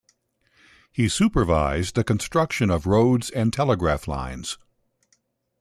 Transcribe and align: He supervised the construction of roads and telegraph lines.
He 0.91 1.07
supervised 1.07 1.93
the 1.93 2.03
construction 2.03 2.71
of 2.71 2.87
roads 2.87 3.29
and 3.29 3.53
telegraph 3.53 4.07
lines. 4.07 4.57